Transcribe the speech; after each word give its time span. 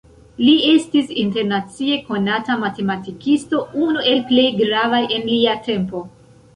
Li 0.45 0.53
estis 0.69 1.11
internacie 1.23 1.99
konata 2.09 2.57
matematikisto, 2.65 3.63
unu 3.85 4.09
el 4.15 4.27
plej 4.33 4.51
gravaj 4.65 5.07
en 5.21 5.33
lia 5.39 5.59
tempo. 5.73 6.09